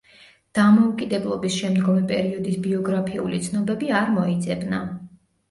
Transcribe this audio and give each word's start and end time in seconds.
დამოუკიდებლობის 0.59 1.57
შემდგომი 1.63 2.01
პერიოდის 2.13 2.57
ბიოგრაფიული 2.65 3.43
ცნობები 3.51 3.93
არ 4.03 4.11
მოიძებნა. 4.19 4.83